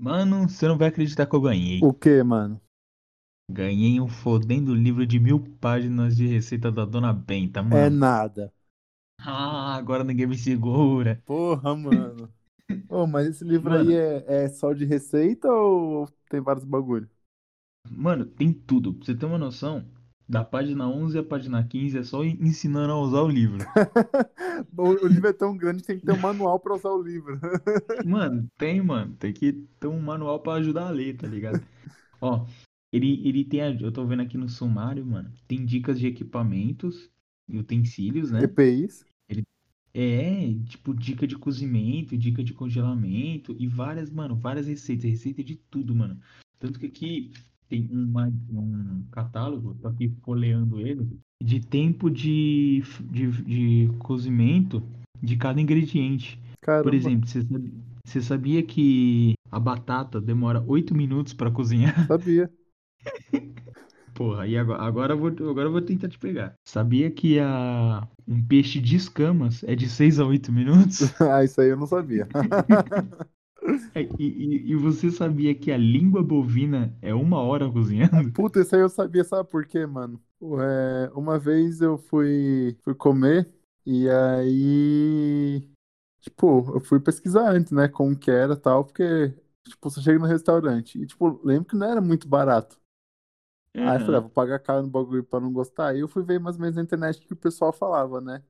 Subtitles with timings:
[0.00, 1.88] Mano, você não vai acreditar que eu ganhei.
[1.88, 2.58] O que, mano?
[3.50, 7.84] Ganhei um fodendo livro de mil páginas de receita da Dona Benta, mano.
[7.84, 8.52] É nada.
[9.18, 11.22] Ah, agora ninguém me segura.
[11.24, 12.32] Porra, mano.
[12.88, 13.76] Ô, mas esse livro Mano.
[13.76, 17.10] aí é, é só de receita ou tem vários bagulho?
[17.90, 18.94] Mano, tem tudo.
[18.94, 19.84] Pra você ter uma noção,
[20.30, 23.58] da página 11 à página 15 é só ensinando a usar o livro.
[24.76, 27.40] o, livro é tão grande que tem que ter um manual pra usar o livro.
[28.06, 29.16] Mano, tem, mano.
[29.18, 31.60] Tem que ter um manual pra ajudar a ler, tá ligado?
[32.20, 32.46] Ó,
[32.92, 33.60] ele, ele tem.
[33.60, 35.32] a- Eu tô vendo aqui no sumário, mano.
[35.48, 37.10] Tem dicas de equipamentos
[37.48, 38.44] e utensílios, né?
[38.44, 39.04] EPIs.
[39.92, 45.56] É, tipo, dica de cozimento, dica de congelamento e várias, mano, várias receitas, receita de
[45.56, 46.20] tudo, mano.
[46.60, 47.32] Tanto que aqui
[47.70, 51.08] tem uma, um catálogo, tô aqui folheando ele,
[51.42, 54.82] de tempo de, de, de cozimento
[55.22, 56.38] de cada ingrediente.
[56.60, 56.84] Caramba.
[56.84, 57.72] Por exemplo, você sabe-
[58.04, 61.94] você sabia que a batata demora 8 minutos pra cozinhar?
[62.08, 62.50] Sabia.
[64.14, 66.54] Porra, e agora, agora, eu vou, agora eu vou tentar te pegar.
[66.66, 71.00] Sabia que a, um peixe de escamas é de 6 a 8 minutos?
[71.20, 72.28] ah, isso aí eu não sabia.
[73.94, 78.32] É, E, e, você sabia que a língua bovina é uma hora cozinhando?
[78.32, 80.22] Puta, isso aí eu sabia, sabe por quê, mano?
[80.42, 83.52] É, uma vez eu fui, fui comer
[83.84, 85.68] e aí,
[86.20, 89.30] tipo, eu fui pesquisar antes, né, como que era e tal, porque,
[89.68, 92.78] tipo, você chega no restaurante e, tipo, lembro que não era muito barato.
[93.82, 95.88] Aí eu falei, ah, vou pagar caro no bagulho pra não gostar.
[95.88, 98.42] Aí eu fui ver mais ou menos na internet o que o pessoal falava, né?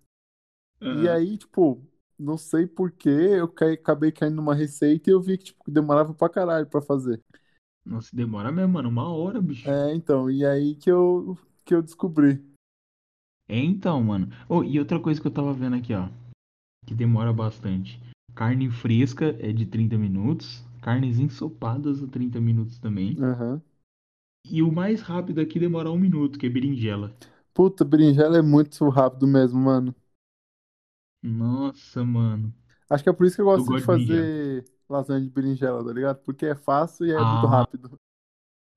[0.91, 1.83] E aí, tipo,
[2.21, 5.71] não sei por que eu caí- acabei caindo numa receita e eu vi que, tipo,
[5.71, 7.23] demorava pra caralho pra fazer.
[7.85, 9.69] Nossa, demora mesmo, mano, uma hora, bicho.
[9.69, 12.43] É, então, e aí que eu, que eu descobri.
[13.49, 14.29] É então, mano.
[14.49, 16.09] Oh, e outra coisa que eu tava vendo aqui, ó,
[16.87, 18.01] que demora bastante.
[18.35, 23.17] Carne fresca é de 30 minutos, carnes ensopadas a 30 minutos também.
[23.21, 23.63] Aham.
[24.45, 27.15] E o mais rápido aqui demora um minuto, que é berinjela.
[27.55, 29.95] Puta, berinjela é muito rápido mesmo, mano.
[31.23, 32.55] Nossa, mano.
[32.89, 35.85] Acho que é por isso que eu gosto gosta de de fazer lasanha de berinjela,
[35.85, 36.19] tá ligado?
[36.25, 37.47] Porque é fácil e é muito Ah.
[37.47, 37.99] rápido.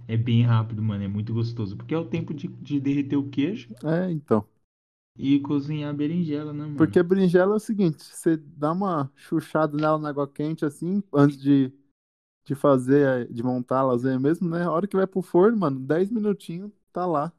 [0.08, 1.04] É bem rápido, mano.
[1.04, 1.76] É muito gostoso.
[1.76, 4.48] Porque é o tempo de, de derreter o queijo É, então.
[5.18, 6.76] e cozinhar a berinjela, né, mano?
[6.76, 11.04] Porque a berinjela é o seguinte, você dá uma chuchada nela na água quente, assim,
[11.14, 11.72] antes de,
[12.46, 14.64] de fazer, de montar a lasanha mesmo, né?
[14.64, 17.34] A hora que vai pro forno, mano, 10 minutinhos, tá lá.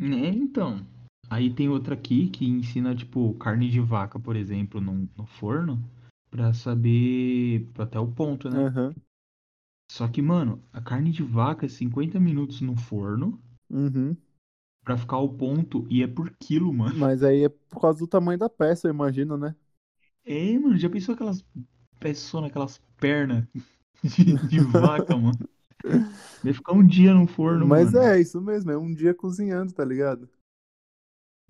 [0.00, 0.86] É, então.
[1.30, 5.82] Aí tem outra aqui que ensina, tipo, carne de vaca, por exemplo, no, no forno,
[6.30, 8.66] pra saber até o ponto, né?
[8.66, 8.96] Aham.
[9.92, 13.38] Só que, mano, a carne de vaca é 50 minutos no forno
[13.70, 14.16] Uhum.
[14.84, 16.96] pra ficar ao ponto e é por quilo, mano.
[16.96, 19.54] Mas aí é por causa do tamanho da peça, eu imagino, né?
[20.24, 21.44] É, mano, já pensou aquelas
[22.00, 23.46] peçonas, aquelas pernas
[24.04, 25.40] de, de vaca, mano?
[26.42, 27.94] Deve ficar um dia no forno, Mas mano.
[27.94, 30.28] é, isso mesmo, é um dia cozinhando, tá ligado?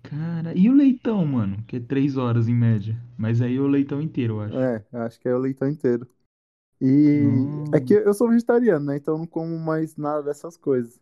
[0.03, 1.63] Cara, e o leitão, mano?
[1.65, 2.97] Que é três horas em média.
[3.17, 4.57] Mas aí é o leitão inteiro, eu acho.
[4.57, 6.07] É, acho que é o leitão inteiro.
[6.81, 7.63] E Hum.
[7.73, 8.97] é que eu sou vegetariano, né?
[8.97, 10.99] Então eu não como mais nada dessas coisas.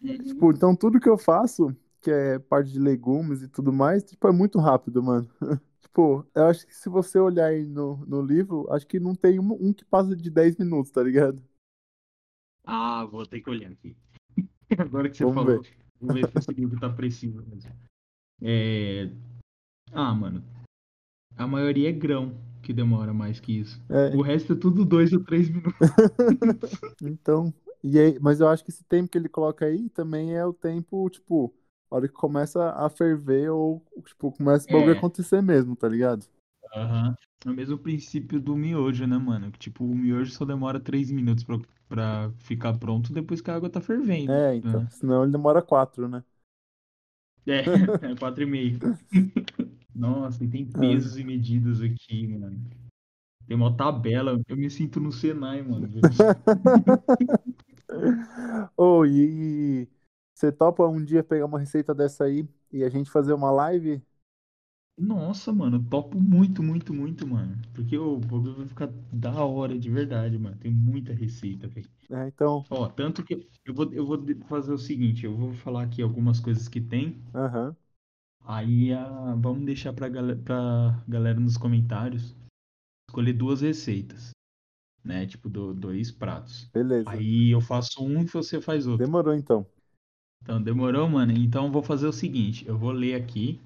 [0.00, 4.26] Tipo, então tudo que eu faço, que é parte de legumes e tudo mais, tipo,
[4.28, 5.28] é muito rápido, mano.
[5.80, 9.38] Tipo, eu acho que se você olhar aí no, no livro, acho que não tem
[9.40, 11.42] um, um que passa de 10 minutos, tá ligado?
[12.64, 13.96] Ah, vou ter que olhar aqui.
[14.78, 15.66] Agora que você Vamos falou.
[16.00, 17.72] Vou ver se esse livro tá preciso mesmo.
[18.42, 19.10] É...
[19.92, 20.44] Ah, mano.
[21.36, 23.80] A maioria é grão que demora mais que isso.
[23.88, 25.78] É, O resto é tudo dois ou três minutos.
[27.00, 27.52] então,
[27.82, 30.52] e aí, mas eu acho que esse tempo que ele coloca aí também é o
[30.52, 31.54] tempo, tipo,
[31.90, 34.92] a hora que começa a ferver ou, tipo, começa o bagulho É.
[34.92, 36.26] acontecer mesmo, tá ligado?
[36.74, 37.16] Aham.
[37.44, 39.50] É o mesmo princípio do miojo, né, mano?
[39.52, 41.58] Que tipo, o miojo só demora três minutos pra,
[41.88, 44.32] pra ficar pronto depois que a água tá fervendo.
[44.32, 44.88] É, então, né?
[44.90, 46.24] senão ele demora quatro, né?
[47.48, 47.60] É,
[48.12, 48.78] é quatro e meio.
[49.94, 50.78] Nossa, e tem Ah.
[50.80, 52.60] pesos e medidas aqui, mano.
[53.46, 54.40] Tem uma tabela.
[54.48, 55.88] Eu me sinto no Senai, mano.
[58.76, 59.88] Ô, e
[60.34, 64.02] você topa um dia pegar uma receita dessa aí e a gente fazer uma live?
[64.98, 67.56] Nossa, mano, topo muito, muito, muito, mano.
[67.74, 70.56] Porque o bagulho vai ficar da hora de verdade, mano.
[70.56, 71.88] Tem muita receita, velho.
[72.10, 75.84] É, então, Ó, tanto que eu vou, eu vou fazer o seguinte, eu vou falar
[75.84, 77.20] aqui algumas coisas que tem.
[77.34, 77.76] aham,
[78.44, 82.34] Aí ah, vamos deixar pra, gal pra galera nos comentários
[83.08, 84.30] escolher duas receitas.
[85.04, 85.26] Né?
[85.26, 86.70] Tipo, do- dois pratos.
[86.72, 87.10] beleza.
[87.10, 89.06] Aí eu faço um e você faz outro.
[89.06, 89.66] Demorou então.
[90.42, 91.32] Então, demorou, mano?
[91.32, 93.60] Então eu vou fazer o seguinte, eu vou ler aqui,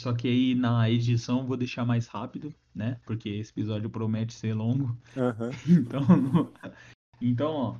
[0.00, 2.98] só que aí na edição eu vou deixar mais rápido, né?
[3.04, 4.96] Porque esse episódio promete ser longo.
[5.16, 5.50] Aham.
[5.68, 6.52] Então,
[7.20, 7.76] Então, ó,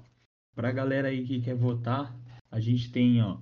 [0.54, 2.14] pra galera aí que quer votar,
[2.50, 3.38] a gente tem, ó,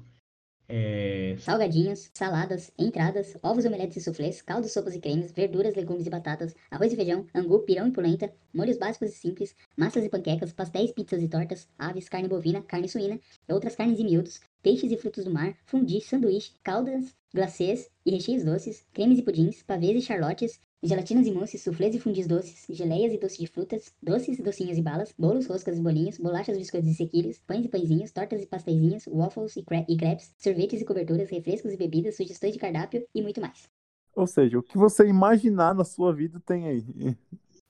[0.68, 6.10] é, Salgadinhos, saladas, entradas, ovos, omeletes e suflês, caldos, sopas e cremes, verduras, legumes e
[6.10, 10.52] batatas, arroz e feijão, angu, pirão e polenta, molhos básicos e simples, massas e panquecas,
[10.52, 13.18] pastéis, pizzas e tortas, aves, carne bovina, carne suína,
[13.48, 18.44] outras carnes e miúdos, peixes e frutos do mar, fundi, sanduíche, caldas, glacês e recheios
[18.44, 23.12] doces, cremes e pudins, pavês e charlotes, gelatinas e mousses, suflês e fundis doces, geleias
[23.12, 26.94] e doces de frutas, doces, docinhos e balas, bolos, roscas e bolinhos, bolachas, biscoitos e
[26.94, 31.30] sequilhos, pães e pãezinhos, tortas e pasteizinhos, waffles e, cre e crepes, sorvetes e coberturas,
[31.30, 33.68] refrescos e bebidas, sugestões de cardápio e muito mais.
[34.14, 36.84] Ou seja, o que você imaginar na sua vida tem aí.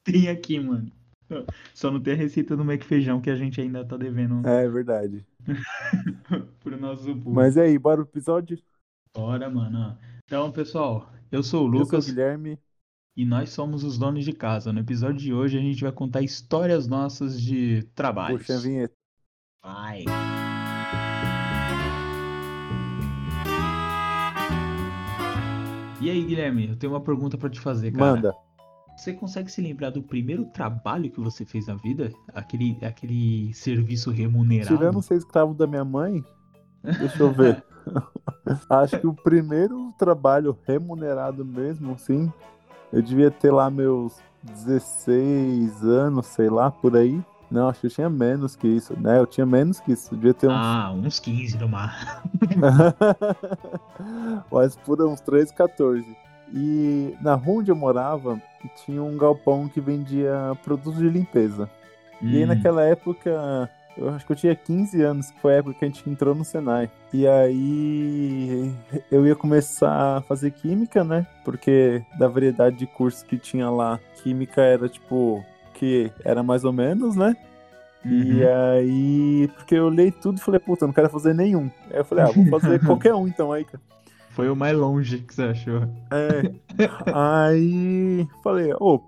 [0.05, 0.91] tem aqui, mano.
[1.75, 4.69] Só não tem a receita do Mac Feijão que a gente ainda tá devendo É
[4.69, 5.27] verdade.
[6.61, 7.31] pro nosso público.
[7.31, 8.59] Mas e aí, bora pro episódio?
[9.15, 9.99] Bora, mano.
[10.25, 12.59] Então, pessoal, eu sou o Eu sou o Lucas Guilherme.
[13.19, 14.73] E nós somos os donos de casa.
[14.73, 18.43] No episódio de hoje a gente vai contar histórias nossas de trabalhos.
[18.43, 18.95] Puxa a vinheta.
[19.61, 20.05] Vai.
[26.01, 28.15] E aí, Guilherme, eu tenho uma pergunta pra te fazer, cara.
[28.15, 28.35] Manda.
[28.97, 32.13] Você consegue se lembrar do primeiro trabalho que você fez na vida?
[32.33, 34.77] Aquele, aquele serviço remunerado?
[34.77, 36.25] Tirando ser escravo da minha mãe,
[36.85, 37.65] deixa eu ver.
[38.71, 42.33] Acho que o primeiro trabalho remunerado mesmo, sim,
[42.93, 47.21] eu devia ter lá meus 16 anos, sei lá, por aí.
[47.51, 49.19] Não, acho que eu tinha menos que isso, né?
[49.19, 50.53] Eu tinha menos que isso, eu devia ter uns.
[50.55, 52.23] Ah, uns 15 no mar.
[54.53, 56.05] Mas por uns 13, 14.
[56.53, 58.41] E na rua onde eu morava,
[58.85, 61.71] tinha um galpão que vendia produtos de limpeza.
[62.21, 65.57] E aí Hum, naquela época, eu acho que eu tinha 15 anos, que foi a
[65.59, 66.91] época que a gente entrou no Senai.
[67.13, 68.73] E aí
[69.11, 71.27] eu ia começar a fazer química, né?
[71.45, 75.43] Porque da variedade de cursos que tinha lá, química era tipo
[75.75, 77.37] que era mais ou menos, né?
[78.05, 78.75] E uhum.
[78.75, 81.71] aí, porque eu olhei tudo e falei, puta, não quero fazer nenhum.
[81.91, 83.83] Aí eu falei, ah, vou fazer qualquer um então aí, cara.
[84.31, 85.83] Foi o mais longe que você achou.
[86.13, 86.53] É.
[87.13, 89.01] Aí falei, ô,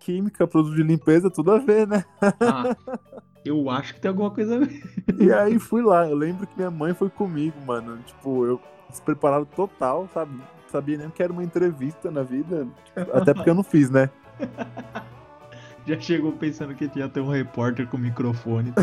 [0.00, 2.04] química, produto de limpeza, tudo a ver, né?
[2.20, 2.74] Ah,
[3.44, 4.82] eu acho que tem alguma coisa a ver.
[5.18, 6.08] E aí fui lá.
[6.08, 7.98] Eu lembro que minha mãe foi comigo, mano.
[8.06, 10.40] Tipo, eu despreparado total, sabe?
[10.68, 12.66] Sabia nem que era uma entrevista na vida.
[13.12, 14.08] Até porque eu não fiz, né?
[15.86, 18.72] Já chegou pensando que ia ter um repórter com microfone.
[18.72, 18.82] tá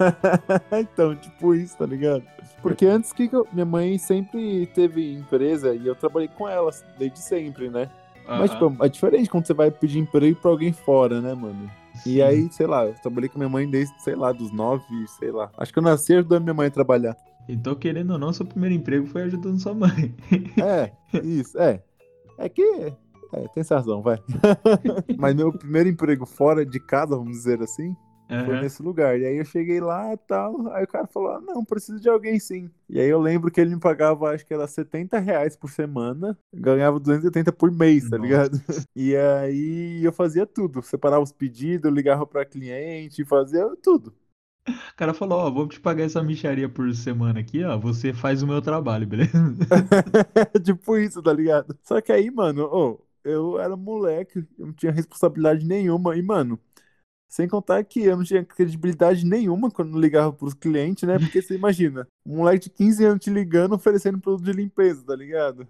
[0.80, 2.24] então, tipo isso, tá ligado?
[2.60, 7.20] Porque antes que eu- minha mãe sempre teve empresa e eu trabalhei com ela desde
[7.20, 7.88] sempre, né?
[8.26, 11.70] Mas, tipo, é diferente quando você vai pedir emprego pra alguém fora, né, mano?
[12.06, 12.22] E Sim.
[12.22, 14.84] aí, sei lá, eu trabalhei com minha mãe desde, sei lá, dos nove,
[15.18, 15.50] sei lá.
[15.56, 17.16] Acho que eu nasci ajudando minha mãe a trabalhar.
[17.48, 20.14] Então, querendo ou não, seu primeiro emprego foi ajudando sua mãe.
[20.62, 20.92] É,
[21.22, 21.82] isso, é.
[22.38, 22.62] É que.
[23.32, 24.18] É, tem razão, vai.
[25.18, 27.94] Mas meu primeiro emprego fora de casa, vamos dizer assim,
[28.44, 28.58] foi Aham.
[28.58, 29.18] nesse lugar.
[29.20, 30.68] E aí eu cheguei lá e tal.
[30.72, 32.70] Aí o cara falou: ah, não, preciso de alguém sim.
[32.88, 36.36] E aí eu lembro que ele me pagava, acho que era 70 reais por semana,
[36.52, 38.18] ganhava 280 por mês, tá Nossa.
[38.18, 38.60] ligado?
[38.94, 40.82] E aí eu fazia tudo.
[40.82, 44.12] Separava os pedidos, ligava pra cliente, fazia tudo.
[44.92, 47.76] O cara falou, ó, vou te pagar essa micharia por semana aqui, ó.
[47.78, 49.32] Você faz o meu trabalho, beleza?
[50.64, 51.78] tipo isso, tá ligado?
[51.82, 56.16] Só que aí, mano, ô, eu era moleque, eu não tinha responsabilidade nenhuma.
[56.16, 56.58] E, mano,
[57.30, 61.18] sem contar que eu não tinha credibilidade nenhuma quando ligava pros clientes, né?
[61.20, 65.16] Porque você imagina, um moleque de 15 anos te ligando oferecendo produto de limpeza, tá
[65.16, 65.68] ligado?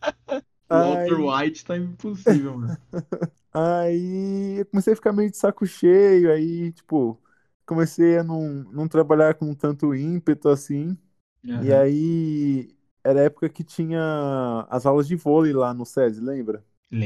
[0.70, 2.76] Walter Aí, White tá impossível, mano.
[3.52, 7.20] aí eu comecei a ficar meio de saco cheio, aí, tipo,
[7.66, 8.40] comecei a não,
[8.72, 10.96] não trabalhar com tanto ímpeto assim.
[11.56, 11.72] E Aham.
[11.72, 14.00] aí era a época que tinha
[14.70, 16.64] as aulas de vôlei lá no SESI, lembra?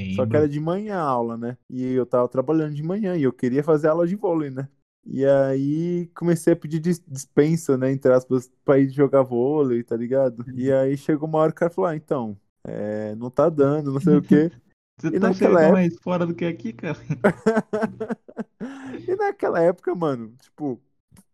[0.08, 0.48] Só que era Lembro.
[0.48, 1.58] de manhã a aula, né?
[1.68, 4.68] E eu tava trabalhando de manhã e eu queria fazer aula de vôlei, né?
[5.04, 7.92] E aí comecei a pedir dis- dispensa, né?
[7.92, 10.44] Entre aspas, pra ir jogar vôlei, tá ligado?
[10.52, 13.92] E aí chegou uma hora que o cara falou: ah, então, é, não tá dando,
[13.92, 14.50] não sei o quê.
[14.98, 15.68] Você E tá naquela época.
[15.72, 16.98] mais fora do que aqui, cara?
[19.08, 20.80] E naquela época, mano, tipo,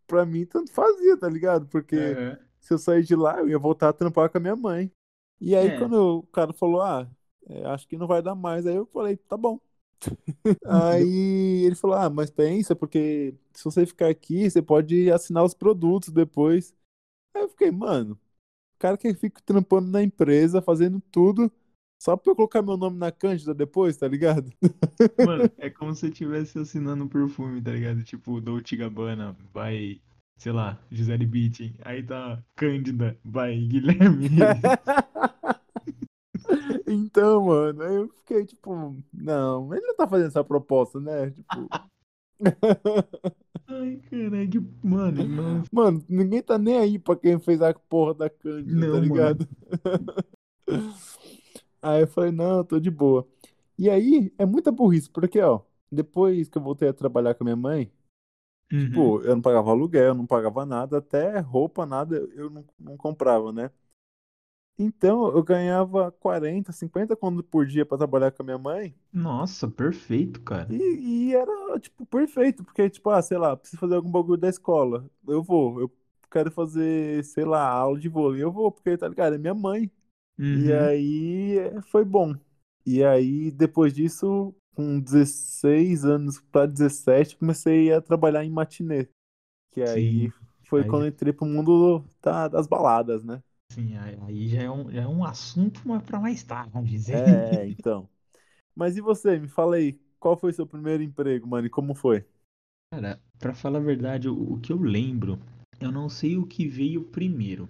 [0.06, 1.66] pra mim tanto fazia, tá ligado?
[1.68, 2.38] Porque Aham.
[2.60, 4.92] se eu sair de lá, eu ia voltar a trampar com a minha mãe.
[5.40, 5.78] E aí, É.
[5.78, 7.08] quando o cara falou, ah,
[7.48, 9.58] é, acho que não vai dar mais, aí eu falei, tá bom.
[10.66, 15.54] Aí ele falou, ah, mas pensa, porque se você ficar aqui, você pode assinar os
[15.54, 16.74] produtos depois.
[17.34, 21.52] Aí eu fiquei, mano, o cara que fica trampando na empresa, fazendo tudo,
[22.02, 24.52] só pra eu colocar meu nome na Cândida depois, tá ligado?
[25.24, 28.02] Mano, é como se eu estivesse assinando um perfume, tá ligado?
[28.02, 30.02] Tipo, Dolce Gabbana, by,
[30.36, 31.76] sei lá, Gisele Bündchen.
[31.84, 34.28] Aí tá Cândida, by Guilherme.
[36.92, 41.30] Então, mano, aí eu fiquei tipo, não, ele não tá fazendo essa proposta, né?
[41.30, 41.68] Tipo,
[43.68, 45.62] Ai, Caraca, mano, não.
[45.72, 49.02] Mano, ninguém tá nem aí pra quem fez a porra da Cândida, tá mano.
[49.02, 49.48] ligado?
[51.82, 53.26] Aí eu falei, não, tô de boa.
[53.76, 57.46] E aí, é muita burrice, porque, ó, depois que eu voltei a trabalhar com a
[57.46, 57.90] minha mãe,
[58.72, 58.90] Uhum.
[58.94, 62.96] Pô, eu não pagava aluguel, eu não pagava nada, até roupa, nada eu não, não
[62.96, 63.70] comprava, né?
[64.78, 69.70] Então eu ganhava 40, 50 conto por dia pra trabalhar com a minha mãe Nossa,
[69.70, 70.68] perfeito, cara.
[70.68, 74.48] e, e era, tipo, perfeito, porque, tipo, ah, sei lá, preciso fazer algum bagulho da
[74.48, 75.92] escola, eu vou, eu
[76.30, 79.90] quero fazer, sei lá, aula de vôlei, eu vou, porque, tá ligado, é minha mãe.
[80.52, 80.72] E Uhum.
[80.72, 82.34] aí é, foi bom.
[82.86, 89.08] E aí, depois disso, com 16 anos pra 17, comecei a trabalhar em matinê.
[89.72, 90.32] Que aí Sim,
[90.64, 93.42] foi aí quando eu entrei pro mundo da- das baladas, né?
[93.72, 96.98] Sim, aí já é um, já é um assunto mas pra mais tarde.
[96.98, 97.14] Zé.
[97.14, 98.08] É, então.
[98.74, 99.38] Mas e você?
[99.38, 101.66] Me fala aí, qual foi seu primeiro emprego, mano?
[101.66, 102.26] E como foi?
[102.92, 105.38] Cara, pra falar a verdade, o, o que eu lembro,
[105.80, 107.68] eu não sei o que veio primeiro.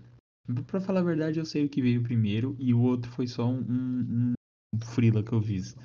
[0.67, 3.47] Pra falar a verdade, eu sei o que veio primeiro e o outro foi só
[3.47, 4.33] um, um,
[4.75, 5.77] um freela que eu fiz.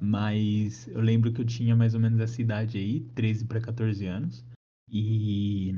[0.00, 4.06] Mas eu lembro que eu tinha mais ou menos essa idade aí, 13 pra 14
[4.06, 4.44] anos.
[4.90, 5.70] E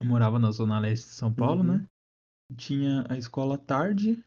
[0.00, 1.78] eu morava na zona leste de São Paulo, Uhum.
[1.78, 1.86] né?
[2.56, 4.22] Tinha a escola à tarde.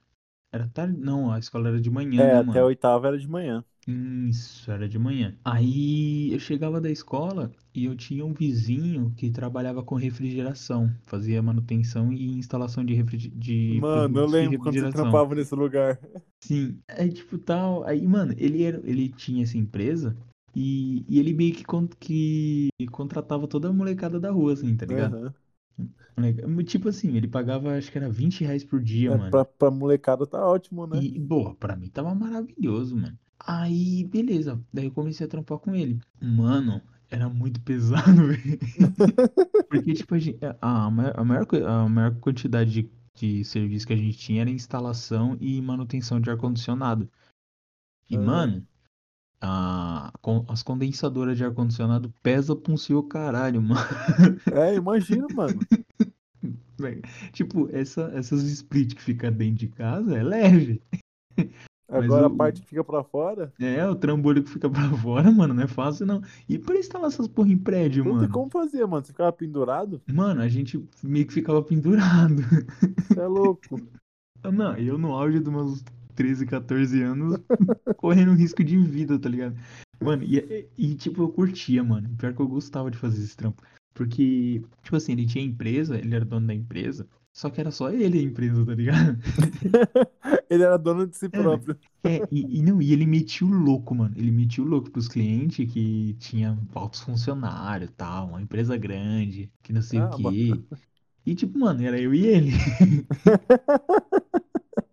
[0.51, 0.97] Era tarde?
[0.99, 2.65] Não, a escola era de manhã, É, né, até a mano?
[2.65, 3.63] oitava era de manhã.
[3.87, 5.37] Isso, era de manhã.
[5.43, 11.41] Aí eu chegava da escola e eu tinha um vizinho que trabalhava com refrigeração, fazia
[11.43, 14.87] manutenção e instalação de, refri- de Mano, eu produtos de lembro quando você refrigeração.
[14.87, 15.99] trampava nesse lugar.
[16.39, 17.83] Sim, aí tipo tal.
[17.85, 20.15] Aí, mano, ele era, ele tinha essa empresa
[20.55, 24.85] e, e ele meio que, con- que contratava toda a molecada da rua, assim, tá
[24.85, 25.15] ligado?
[25.15, 25.33] Aham.
[26.17, 29.31] Moleca- Tipo assim, ele pagava acho que era 20 reais por dia, É, mano.
[29.31, 30.99] pra, pra molecada tá ótimo, né?
[31.01, 33.17] E, boa, pra mim tava maravilhoso, mano.
[33.39, 34.61] Aí, beleza.
[34.71, 35.99] Daí eu comecei a trampar com ele.
[36.21, 38.59] Mano, era muito pesado, velho.
[39.69, 43.93] Porque, tipo, a, gente, a, maior, a, maior, a maior quantidade de, de serviço que
[43.93, 47.09] a gente tinha era instalação e manutenção de ar-condicionado.
[48.09, 48.25] E, Aham.
[48.25, 48.67] mano,
[49.41, 50.13] a,
[50.47, 53.81] as condensadoras de ar-condicionado pesam pra um seu caralho, mano.
[54.53, 55.59] É, imagina, mano.
[57.31, 60.81] Tipo, essa, essas split que fica dentro de casa é leve.
[61.87, 65.29] Agora a o, parte que fica pra fora, É, o trambolho que fica pra fora,
[65.29, 66.21] mano, não é fácil não.
[66.47, 68.33] E pra instalar essas porra em prédio, não tem mano?
[68.33, 69.05] como fazer, mano.
[69.05, 72.41] Você ficava pendurado, Mano, a gente meio que ficava pendurado.
[72.97, 73.79] você é louco.
[74.41, 75.83] Não, eu no auge dos meus
[76.21, 77.39] 13, 14 anos,
[77.97, 79.55] correndo risco de vida, tá ligado?
[80.03, 82.09] Mano, e, e, tipo, eu curtia, mano.
[82.17, 83.61] Pior que eu gostava de fazer esse trampo.
[83.93, 87.89] Porque, tipo assim, ele tinha empresa, ele era dono da empresa, só que era só
[87.91, 89.17] ele a empresa, tá ligado?
[90.49, 91.43] Ele era dono de si Era.
[91.43, 91.77] próprio.
[92.03, 94.13] É, e, e não, e ele metia o louco, mano.
[94.17, 99.49] Ele metia o louco pros clientes que tinha altos funcionários e tal, uma empresa grande,
[99.63, 100.61] que não sei o Ah, mas- quê.
[101.25, 102.51] E tipo, mano, era eu e ele.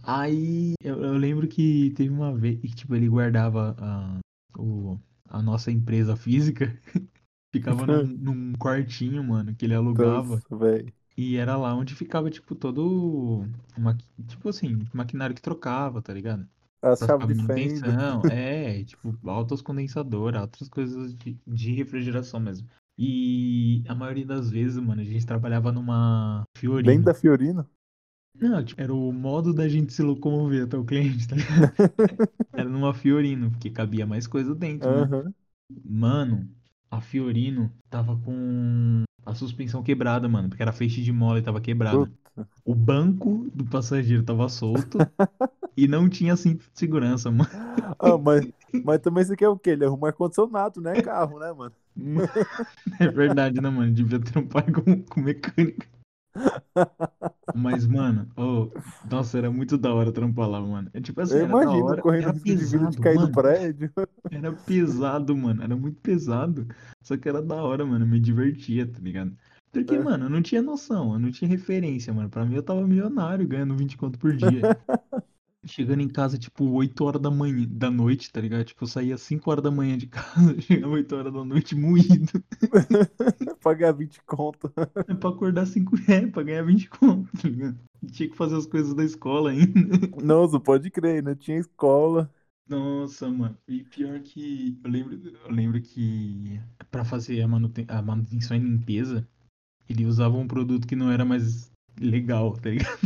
[0.09, 4.19] Aí eu, eu lembro que teve uma vez que, tipo, ele guardava a,
[4.59, 4.99] o,
[5.29, 6.75] a nossa empresa física,
[7.53, 10.41] ficava num, num quartinho, mano, que ele alugava.
[10.51, 10.83] Nossa.
[11.15, 13.45] E era lá onde ficava, tipo, todo.
[14.29, 16.49] Tipo assim, maquinário que trocava, tá ligado?
[16.81, 22.67] As chaves de manutenção, é, tipo, altas condensadoras, outras coisas de, de refrigeração mesmo.
[22.97, 27.05] E a maioria das vezes, mano, a gente trabalhava numa Dentro Fiorino.
[27.05, 27.69] da Fiorino?
[28.41, 31.73] Não, tipo, era o modo da gente se locomover até o cliente, tá ligado?
[32.55, 35.09] Era numa Fiorino, porque cabia mais coisa dentro, né?
[35.09, 35.35] Aham.
[35.85, 36.49] Mano,
[36.91, 41.61] a Fiorino tava com a suspensão quebrada, mano, porque era feixe de mola e tava
[41.61, 42.11] quebrada.
[42.35, 42.49] Puta.
[42.65, 44.99] O banco do passageiro tava solto
[45.77, 47.51] e não tinha cinto de segurança, mano.
[47.99, 48.47] Ah, mas,
[48.83, 49.71] mas também você quer o quê?
[49.71, 50.97] Ele arruma ar-condicionado, né?
[50.97, 51.75] Carro, né, mano?
[53.01, 53.93] É verdade, né, mano?
[53.93, 55.87] Devia ter um pai com, com mecânica.
[57.55, 58.69] Mas, mano, oh,
[59.11, 60.91] nossa, era muito da hora trampar lá, mano.
[60.95, 63.01] É tipo assim, Eu era da imagino hora, correndo era risco de vida de pesado,
[63.03, 63.33] cair do mano.
[63.33, 63.93] prédio.
[64.31, 65.63] Era pesado, mano.
[65.63, 66.67] Era muito pesado.
[67.03, 68.05] Só que era da hora, mano.
[68.05, 69.37] Eu me divertia, tá ligado?
[69.73, 70.03] Porque, É.
[70.03, 72.29] mano, eu não tinha noção, eu não tinha referência, mano.
[72.29, 74.63] Pra mim eu tava milionário, ganhando 20 conto por dia.
[75.67, 78.65] Chegando em casa, tipo, 8 horas da manhã, da noite, tá ligado?
[78.65, 82.33] Tipo, eu saía 5 horas da manhã de casa, chegava 8 horas da noite moído.
[83.61, 84.73] Pagar 20 conto.
[85.09, 87.79] É pra acordar 5 reais, pra ganhar 20 conto, tá ligado?
[88.13, 90.23] Tinha que fazer as coisas da escola ainda.
[90.23, 91.35] Nossa, pode crer, né?
[91.35, 92.33] Tinha escola.
[92.69, 93.57] Nossa, mano.
[93.67, 96.61] E pior que eu lembro, eu lembro que
[96.91, 99.27] pra fazer a, manuten- a manutenção e limpeza,
[99.89, 102.99] ele usava um produto que não era mais legal, tá ligado?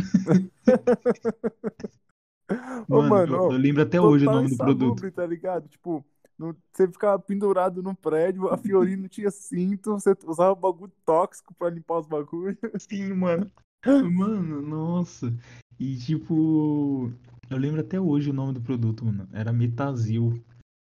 [2.89, 4.81] Ô, Mano, mano, eu, ó, eu lembro até hoje o total nome do produto.
[4.83, 5.67] insalubre, tá ligado?
[5.67, 6.05] Tipo,
[6.37, 11.53] no- você ficava pendurado no prédio, a Fiorino não tinha cinto, você usava bagulho tóxico
[11.53, 12.57] pra limpar os bagulhos.
[12.89, 13.49] Sim, mano.
[13.85, 15.33] Mano, nossa.
[15.79, 17.11] E tipo,
[17.49, 19.27] eu lembro até hoje o nome do produto, mano.
[19.33, 20.41] Era Metazil.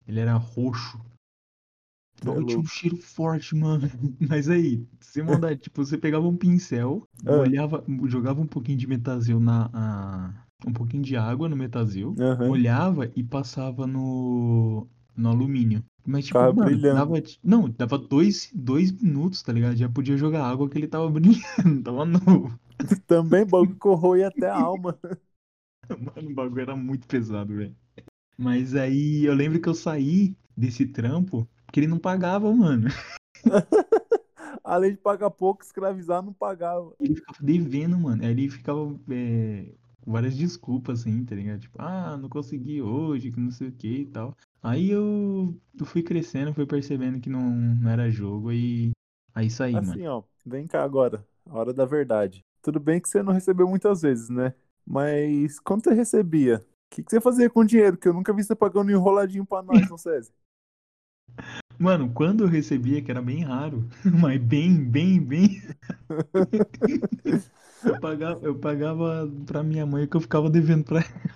[0.07, 0.99] Ele era roxo.
[2.21, 2.67] Cê é tinha um louco.
[2.67, 3.87] cheiro forte, mano.
[4.19, 7.37] Mas aí, sem maldade, tipo, você pegava um pincel, Ah.
[7.37, 9.69] molhava, jogava um pouquinho de Metazil na.
[9.73, 10.33] a-
[10.65, 12.47] um pouquinho de água no Metazil, Aham.
[12.47, 14.87] molhava e passava no.
[15.15, 15.83] no alumínio.
[16.05, 16.95] Mas, tipo, Ficava mano, brilhando.
[16.97, 17.23] dava.
[17.43, 19.75] Não, dava dois, dois minutos, tá ligado?
[19.75, 22.59] Já podia jogar água que ele tava brilhando, tava novo.
[23.07, 24.97] Também bagulho corrói até a alma.
[25.89, 27.75] Mano, o bagulho era muito pesado, velho.
[28.37, 32.89] Mas aí eu lembro que eu saí desse trampo porque ele não pagava, mano.
[34.63, 36.93] Além de pagar pouco, escravizar não pagava.
[36.99, 38.23] Ele ficava devendo, mano.
[38.23, 39.65] Aí ele ficava é,
[40.09, 41.59] várias desculpas, assim, tá ligado?
[41.59, 44.35] Tipo, ah, não consegui hoje, que não sei o que e tal.
[44.61, 48.91] Aí eu, eu fui crescendo, fui percebendo que não, não era jogo e
[49.33, 49.91] aí saí, mano.
[49.91, 52.43] Assim, ó, vem cá agora, a hora da verdade.
[52.61, 54.53] Tudo bem que você não recebeu muitas vezes, né?
[54.85, 57.97] Mas quando você recebia, o que, que você fazia com o dinheiro?
[57.97, 60.33] Que eu nunca vi você pagando enroladinho pra nós, não César.
[61.79, 63.87] Mano, quando eu recebia, que era bem raro,
[64.19, 65.61] mas bem, bem, bem.
[67.83, 71.01] eu pagava, eu pagava pra minha mãe que eu ficava devendo pra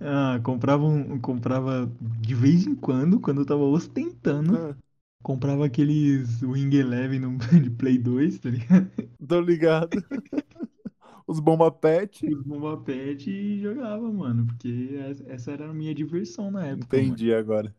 [0.00, 1.90] Ah, comprava, um, comprava
[2.20, 4.76] de vez em quando, quando eu tava ostentando, Ah,
[5.22, 8.90] comprava aqueles Wing Eleven no- de Play 2, tá ligado?
[9.26, 9.90] Tô ligado.
[11.26, 12.24] Os bomba pet.
[12.26, 14.90] Os bomba pet e jogava, mano, porque
[15.26, 17.14] essa, era a minha diversão na época, mano.
[17.14, 17.74] Entendi agora.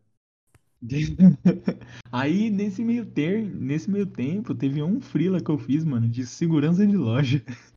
[2.11, 6.25] Aí, nesse meio ter, nesse meio tempo, teve um freela que eu fiz, mano, de
[6.25, 7.43] segurança de loja.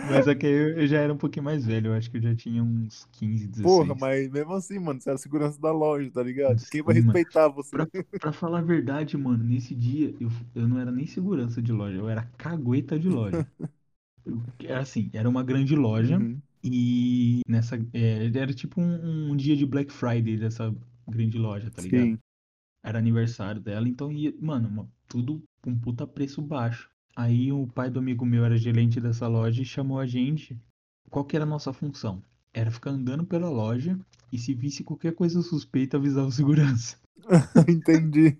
[0.00, 2.22] Mas é que eu, eu já era um pouquinho mais velho, eu acho que eu
[2.22, 3.54] já tinha uns 15, 16.
[3.60, 6.66] Porra, mas mesmo assim, mano, você era segurança da loja, tá ligado?
[6.70, 7.18] Quem vai Sim, mano.
[7.18, 7.76] respeitar você?
[7.76, 11.72] Pra, pra falar a verdade, mano, nesse dia eu, eu não era nem segurança de
[11.72, 13.46] loja, eu era cagueta de loja.
[14.58, 16.42] Era assim, era uma grande loja Uhum.
[16.62, 17.76] e nessa.
[17.92, 20.74] é, era tipo um, um dia de Black Friday dessa
[21.10, 22.10] grande loja, tá ligado?
[22.10, 22.18] Sim.
[22.82, 26.90] Era aniversário dela, então ia, mano, tudo com um puta preço baixo.
[27.16, 30.58] Aí o pai do amigo meu era gerente dessa loja e chamou a gente.
[31.10, 32.22] Qual que era a nossa função?
[32.52, 33.98] Era ficar andando pela loja
[34.32, 36.96] e se visse qualquer coisa suspeita, avisava o segurança.
[37.68, 38.36] Entendi.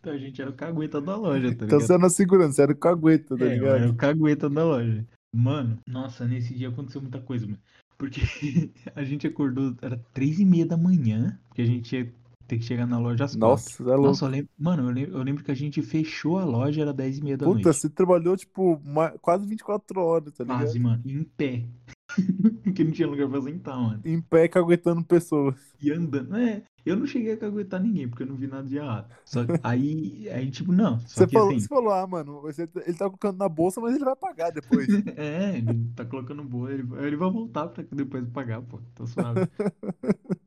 [0.00, 1.80] Então a gente era o cagueta da loja, tá Então ligado?
[1.80, 3.90] você era na segurança, era o cagueta, tá É, eu era ligado?
[3.90, 5.06] o cagueta da loja.
[5.32, 7.60] Mano, nossa, nesse dia aconteceu muita coisa, mano.
[8.00, 8.20] Porque
[8.96, 12.10] a gente acordou, era três e meia da manhã, que a gente ia
[12.48, 13.48] ter que chegar na loja às quatro.
[13.48, 14.02] Nossa, você é louco.
[14.06, 16.94] Nossa, eu lembro, mano, eu lembro, eu lembro que a gente fechou a loja, era
[16.94, 17.76] dez e meia da Puta, noite.
[17.78, 20.60] você trabalhou, tipo, ma- quase 24 horas, tá ligado?
[20.62, 21.66] Quase, mano, em pé.
[22.74, 24.00] que não tinha lugar pra sentar, mano.
[24.04, 25.54] Em pé, caguetando pessoas.
[25.80, 26.34] E andando.
[26.36, 29.12] É, eu não cheguei a caguetar ninguém, porque eu não vi nada de errado.
[29.24, 30.98] Só que aí, aí tipo, não.
[31.00, 33.94] Você que falou, assim, você falou, ah, mano, você- ele tá colocando na bolsa, mas
[33.94, 34.86] ele vai pagar depois.
[35.16, 39.44] É, ele tá colocando boa, ele, ele vai voltar pra depois pagar, pô, tá suave.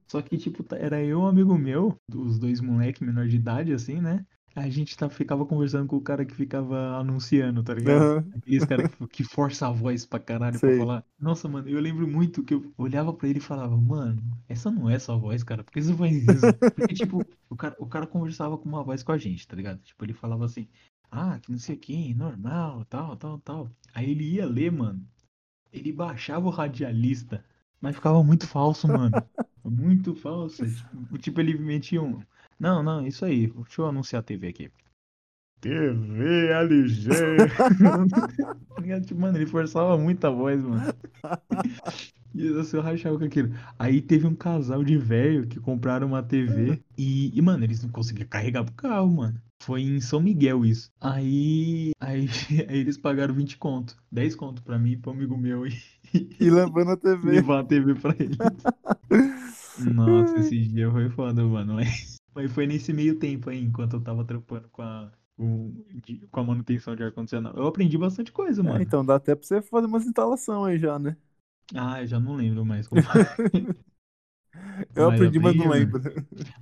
[0.07, 3.73] Só que, tipo, tá- era eu um amigo meu, os dois moleques menor de idade,
[3.73, 4.25] assim, né?
[4.55, 8.23] A gente tá, ficava conversando com o cara que ficava anunciando, tá ligado?
[8.35, 10.69] Aqueles caras que, que força a voz pra caralho Sei.
[10.69, 11.05] pra falar.
[11.19, 14.89] Nossa, mano, eu lembro muito que eu olhava pra ele e falava, mano, essa não
[14.89, 16.45] é sua voz, cara, por que você faz isso?
[16.75, 19.79] Porque, tipo, o cara, o cara conversava com uma voz com a gente, tá ligado?
[19.79, 20.67] Tipo, ele falava assim,
[21.09, 23.69] ah, que não sei o que, normal, tal, tal, tal.
[23.93, 25.03] Aí ele ia ler, mano,
[25.71, 27.43] ele baixava o radialista,
[27.81, 29.11] mas ficava muito falso, mano.
[29.65, 30.65] Muito falso.
[30.65, 32.21] Tipo, tipo, ele metia um.
[32.63, 33.47] Não, não, isso aí.
[33.47, 34.71] Deixa eu anunciar a TV aqui.
[35.60, 37.10] TV LG.
[39.13, 40.93] Mano, ele forçava muito a voz, mano.
[42.36, 43.54] E eu rachava com aquilo.
[43.78, 47.91] Aí teve um casal de velho que compraram uma TV e, e, mano, eles não
[47.91, 49.39] conseguiam carregar pro carro, mano.
[49.62, 50.89] Foi em São Miguel isso.
[50.99, 52.28] Aí, aí,
[52.67, 53.95] aí eles pagaram 20 conto.
[54.12, 55.80] 10 conto pra mim e pro amigo meu e
[56.39, 57.30] E levando a TV.
[57.30, 58.36] levar a TV pra ele.
[59.93, 61.76] Nossa, esse dia foi foda, mano.
[61.76, 66.27] Mas, mas foi nesse meio tempo aí, enquanto eu tava trampando com a, com, de-
[66.27, 67.59] com a manutenção de ar-condicionado.
[67.59, 68.81] Eu aprendi bastante coisa, É, mano.
[68.81, 71.17] então dá até pra você fazer umas instalações aí já, né?
[71.75, 73.03] Ah, eu já não lembro mais como
[74.95, 76.01] Eu Mas aprendi, mas não lembro.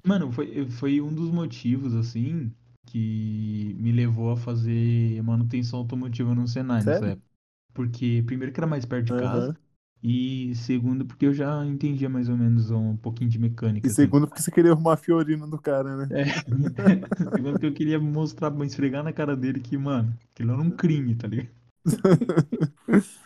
[0.05, 2.53] Mano, foi, foi um dos motivos, assim,
[2.85, 7.11] que me levou a fazer manutenção automotiva no Senai nessa Sério?
[7.11, 7.27] época.
[7.73, 9.60] Porque, primeiro, que era mais perto de casa.
[10.03, 13.87] E segundo, porque eu já entendia mais ou menos um pouquinho de mecânica.
[13.87, 14.01] E assim.
[14.01, 16.07] segundo, porque você queria arrumar a Fiorino do cara, né?
[16.11, 16.25] É.
[17.35, 21.13] Segundo que eu queria mostrar, esfregar na cara dele que, mano, aquilo era um crime,
[21.15, 21.49] tá ligado?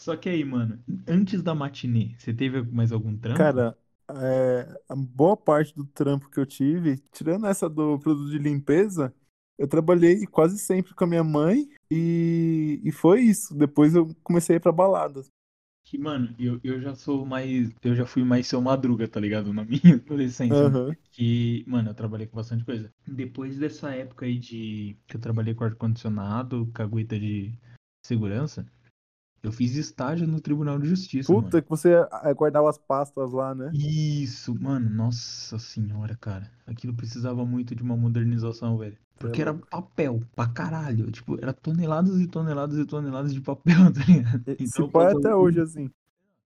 [0.00, 3.38] Só que aí, mano, antes da matinê, você teve mais algum trampo?
[3.38, 3.78] Cara,
[4.10, 9.14] é, a boa parte do trampo que eu tive, tirando essa do produto de limpeza,
[9.56, 13.54] eu trabalhei quase sempre com a minha mãe e, e foi isso.
[13.54, 15.22] Depois eu comecei a ir pra balada.
[15.92, 17.70] Que, mano, eu, eu já sou mais.
[17.82, 19.52] Eu já fui mais seu madruga, tá ligado?
[19.52, 20.56] Na minha adolescência.
[20.56, 20.96] Aham.
[21.10, 22.90] Que, mano, eu trabalhei com bastante coisa.
[23.06, 24.96] Depois dessa época aí de.
[25.06, 27.52] que eu trabalhei com ar-condicionado, cagueta de
[28.02, 28.66] segurança,
[29.42, 31.32] eu fiz estágio no Tribunal de Justiça.
[31.32, 31.62] Puta, mano.
[31.62, 31.90] que você
[32.36, 33.70] guardava as pastas lá, né?
[33.74, 36.50] Isso, mano, nossa senhora, cara.
[36.66, 38.96] Aquilo precisava muito de uma modernização, velho.
[39.18, 41.10] Porque é era papel pra caralho.
[41.10, 44.42] Tipo, era toneladas e toneladas e toneladas de papel, tá ligado?
[44.58, 45.90] E- Se Então, pá, passava até por- hoje, assim.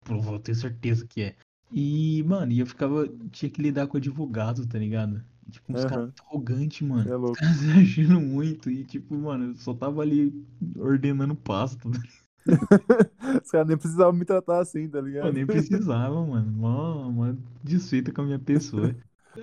[0.05, 1.37] Pô, vou ter certeza que é.
[1.73, 3.09] E, mano, eu ficava.
[3.31, 5.23] Tinha que lidar com advogado, tá ligado?
[5.51, 5.89] Tipo, uns Aham.
[5.91, 7.11] caras arrogantes, mano.
[7.11, 7.33] É louco.
[7.33, 8.71] Os caras agindo muito.
[8.71, 10.33] E, tipo, mano, eu só tava ali
[10.77, 11.91] ordenando pasto.
[13.45, 15.33] Os caras nem precisavam me tratar assim, tá Eu ligado?
[15.33, 16.51] nem precisava, mano.
[16.53, 18.95] Mó, mó desfeita com a minha pessoa.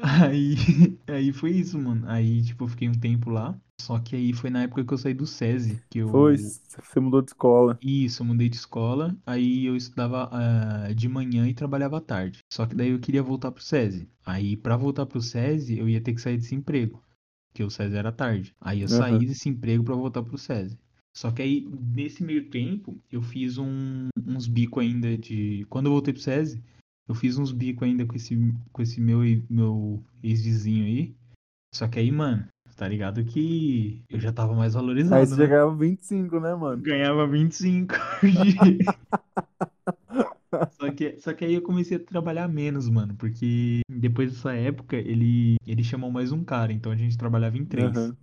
[0.01, 0.55] Aí,
[1.07, 2.07] aí foi isso, mano.
[2.09, 3.59] Aí, tipo, eu fiquei um tempo lá.
[3.81, 6.09] Só que aí foi na época que eu saí do SESI, que eu.
[6.11, 7.79] Foi, você mudou de escola.
[7.81, 12.39] Isso, eu mudei de escola, aí eu estudava ah, de manhã e trabalhava à tarde.
[12.51, 14.09] Só que daí eu queria voltar pro SESI.
[14.25, 17.01] Aí pra voltar pro SESI, eu ia ter que sair desse emprego,
[17.53, 18.55] que o SESI era tarde.
[18.61, 18.89] Aí eu Aham.
[18.89, 20.77] saí desse emprego pra voltar pro SESI.
[21.19, 25.65] Só que aí, nesse meio tempo, eu fiz um- uns bico ainda de...
[25.69, 26.63] Quando eu voltei pro SESI,
[27.09, 28.37] eu fiz uns bico ainda com esse,
[28.71, 31.13] com esse meu, meu ex-vizinho aí.
[31.75, 35.43] Só que aí, mano, tá ligado que eu já tava mais valorizado, Aí você né?
[35.43, 36.81] já ganhava 25, né, mano?
[36.81, 38.77] Ganhava 25 de...
[40.71, 44.95] Só que, só que aí eu comecei a trabalhar menos, mano, porque depois dessa época
[44.95, 47.93] ele, ele chamou mais um cara, então a gente trabalhava em três.
[47.93, 48.17] Aham.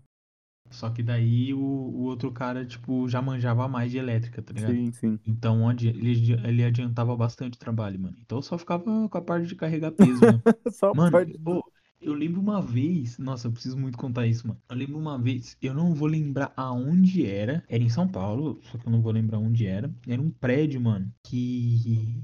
[0.71, 4.79] Só que daí o, o outro cara, tipo, já manjava mais de elétrica, tá ligado?
[4.79, 5.21] Sim, sim.
[5.27, 8.17] Então onde ele, ele adiantava bastante trabalho, mano.
[8.21, 10.43] Então eu só ficava com a parte de carregar peso, mano.
[10.71, 11.65] Só Mano, parte pô,
[12.01, 13.19] eu lembro uma vez.
[13.19, 14.61] Nossa, eu preciso muito contar isso, mano.
[14.69, 17.65] Eu lembro uma vez, eu não vou lembrar aonde era.
[17.69, 19.93] Era em São Paulo, só que eu não vou lembrar onde era.
[20.07, 22.17] Era um prédio, mano, que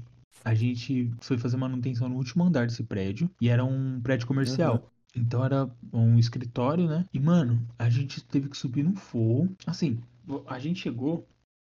[0.43, 3.29] a gente foi fazer manutenção no último andar desse prédio.
[3.41, 4.79] E era um prédio comercial.
[4.79, 4.92] Aham.
[5.15, 7.05] Então era um escritório, né?
[7.13, 9.49] E, mano, a gente teve que subir no forro.
[9.65, 9.99] Assim,
[10.47, 11.27] a gente chegou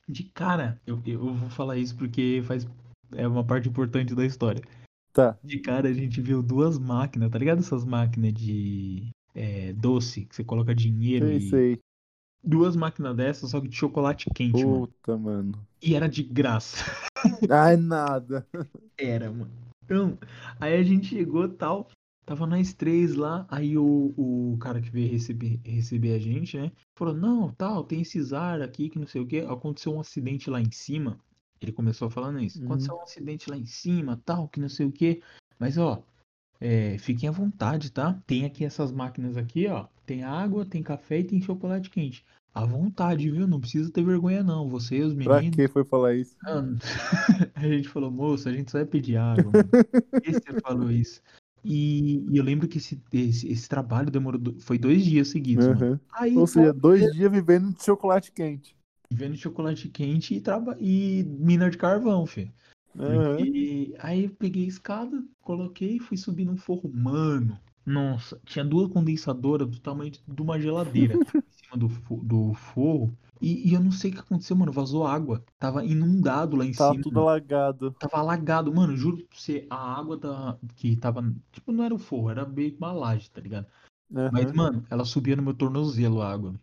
[0.08, 0.80] de cara.
[0.86, 2.67] Eu, eu vou falar isso porque faz.
[3.13, 4.62] É uma parte importante da história.
[5.13, 5.38] Tá.
[5.43, 7.60] De cara a gente viu duas máquinas, tá ligado?
[7.60, 11.49] Essas máquinas de é, doce, que você coloca dinheiro Sei, e.
[11.49, 11.80] sei.
[12.41, 14.88] Duas máquinas dessas, só que de chocolate quente, mano.
[14.88, 15.67] Puta, mano.
[15.82, 16.86] E era de graça.
[17.49, 18.47] Ai, nada.
[18.97, 19.52] Era, mano.
[19.84, 20.17] Então,
[20.58, 21.89] aí a gente chegou e tal.
[22.29, 23.43] Tava nós três lá.
[23.49, 26.71] Aí o, o cara que veio receber, receber a gente, né?
[26.95, 29.39] Falou: Não, tal, tem esses ar aqui que não sei o que.
[29.39, 31.19] Aconteceu um acidente lá em cima.
[31.59, 32.59] Ele começou falando isso.
[32.59, 32.65] Uhum.
[32.65, 35.23] Aconteceu um acidente lá em cima, tal, que não sei o que.
[35.57, 36.03] Mas ó,
[36.61, 38.21] é, fiquem à vontade, tá?
[38.27, 39.87] Tem aqui essas máquinas aqui, ó.
[40.05, 42.23] Tem água, tem café e tem chocolate quente.
[42.53, 43.47] À vontade, viu?
[43.47, 44.69] Não precisa ter vergonha, não.
[44.69, 45.55] Você e os Pra meninos.
[45.55, 46.35] que foi falar isso?
[46.43, 46.77] Mano,
[47.55, 49.69] a gente falou, moço, a gente só vai pedir água, mano.
[50.23, 51.23] Esse você falou isso.
[51.63, 55.65] E, e eu lembro que esse, esse, esse trabalho demorou, foi dois dias seguidos.
[55.65, 55.99] Aham.
[56.13, 58.75] Aí, Ou seja, dois dias vivendo de chocolate quente.
[59.11, 60.77] vendo chocolate quente e, traba...
[60.79, 62.51] e mina de carvão, filho.
[62.95, 66.91] Porque aí eu peguei a escada, coloquei e fui subir num forro.
[66.93, 71.87] Mano, nossa, tinha duas condensadoras do tamanho de uma geladeira em cima do,
[72.23, 73.15] do forro.
[73.41, 74.71] E, e eu não sei o que aconteceu, mano.
[74.71, 75.43] Vazou água.
[75.58, 77.04] Tava inundado lá em Tava cima.
[77.04, 77.95] tudo alagado.
[77.99, 81.21] Tava alagado, mano, juro pra você, a água da, que tava,
[81.52, 83.67] tipo, não era o forro, era meio uma laje, tá ligado?
[84.32, 84.54] Mas, Aham.
[84.56, 86.54] mano, ela subia no meu tornozelo, a água.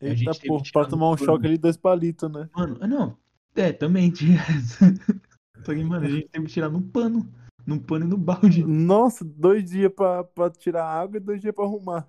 [0.00, 2.48] a Eita, gente teve porra, pra tomar um choque ali, dois palitos, né?
[2.54, 3.16] Mano, ah, não,
[3.54, 4.38] é, também tinha.
[5.64, 7.30] Só que, mano, a gente teve que tirar no pano,
[7.66, 8.64] no pano e no balde.
[8.64, 12.08] Nossa, dois dias pra, pra tirar água e dois dias pra arrumar.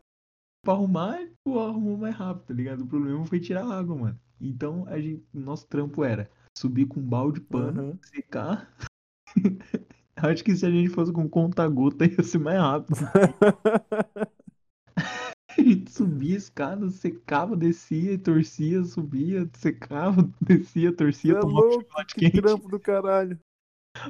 [0.63, 2.81] Pra arrumar, pô, arrumou mais rápido, tá ligado?
[2.81, 4.19] O problema foi tirar a água, mano.
[4.39, 7.99] Então, a gente, nosso trampo era subir com um balde, pano, Aham.
[8.03, 8.71] secar.
[10.15, 12.95] Acho que se a gente fosse com conta-gota ia ser mais rápido.
[15.57, 21.83] A gente subia a escada, secava, descia, torcia, subia, secava, descia, torcia, é tomava louco,
[21.83, 22.41] chocolate que quente.
[22.41, 23.37] trampo do caralho.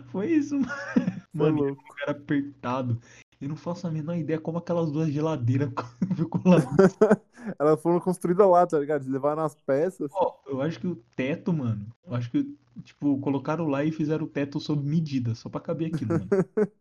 [0.10, 0.68] Foi isso, mano.
[0.68, 1.84] Você é Mano, louco.
[1.84, 3.02] o lugar apertado.
[3.42, 5.72] Eu não faço a menor ideia como aquelas duas geladeiras
[6.16, 6.58] ficou lá.
[7.58, 9.02] Elas foram construídas lá, tá ligado?
[9.02, 10.12] Eles levaram as peças.
[10.14, 11.88] Ó, eu acho que o teto, mano.
[12.06, 15.92] Eu acho que, tipo, colocaram lá e fizeram o teto sob medida, só pra caber
[15.92, 16.28] aquilo, mano.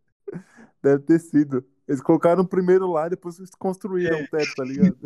[0.82, 1.64] Deve ter sido.
[1.88, 4.96] Eles colocaram o primeiro lá e depois eles construíram o teto, tá ligado?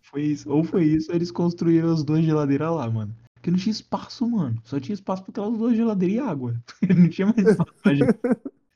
[0.00, 0.50] Foi isso.
[0.50, 3.14] Ou foi isso, ou eles construíram as duas geladeiras lá, mano.
[3.34, 4.58] Porque não tinha espaço, mano.
[4.64, 6.54] Só tinha espaço pra aquelas duas geladeiras e água.
[6.96, 8.18] não tinha mais espaço pra gente.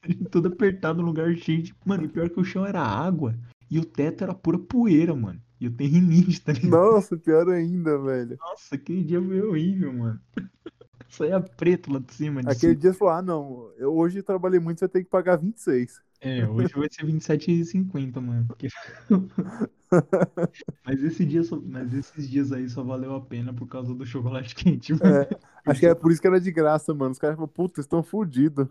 [0.30, 1.74] Todo apertado no lugar cheio de.
[1.84, 3.34] Mano, e pior que o chão era água
[3.70, 5.40] e o teto era pura poeira, mano.
[5.60, 6.70] E eu tenho rinite, tá ligado?
[6.70, 8.36] Nossa, pior ainda, velho.
[8.38, 10.20] Nossa, aquele dia foi horrível, mano.
[11.08, 12.42] Saía preto lá de cima.
[12.42, 12.74] De Aquele cima.
[12.76, 16.00] dia você falou, ah, não, eu hoje trabalhei muito, você tem que pagar 26.
[16.20, 18.46] É, hoje vai ser 27,50, mano.
[18.48, 18.68] porque-
[20.84, 24.04] mas, esse dia só- mas esses dias aí só valeu a pena por causa do
[24.04, 24.92] chocolate quente.
[24.92, 25.04] mano.
[25.06, 25.28] É,
[25.66, 27.12] acho que era por isso que era de graça, mano.
[27.12, 28.68] Os caras falaram, puta, estão fodidos.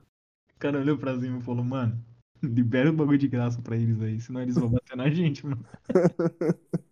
[0.55, 2.03] O cara olhou pra cima e falou, mano,
[2.43, 5.65] libera o bagulho de graça pra eles aí, senão eles vão bater na gente, mano.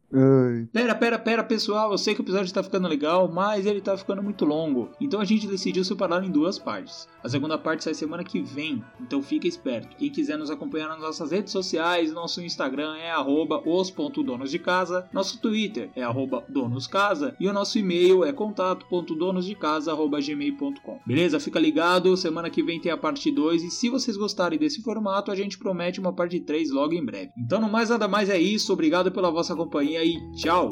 [0.71, 1.91] Pera, pera, pera, pessoal.
[1.91, 4.91] Eu sei que o episódio tá ficando legal, mas ele tá ficando muito longo.
[5.02, 7.08] Então a gente decidiu separar em duas partes.
[7.23, 9.95] A segunda parte sai semana que vem, então fica esperto.
[9.97, 16.04] Quem quiser nos acompanhar nas nossas redes sociais, nosso Instagram é os.donosdecasa, nosso Twitter é
[16.49, 20.99] donoscasa e o nosso e-mail é contato.donosdecasa.gmail.com.
[21.06, 21.39] Beleza?
[21.39, 25.32] Fica ligado, semana que vem tem a parte 2 e se vocês gostarem desse formato,
[25.32, 27.32] a gente promete uma parte 3 logo em breve.
[27.38, 28.71] Então, no mais nada mais é isso.
[28.73, 30.70] Obrigado pela vossa companhia e tchau!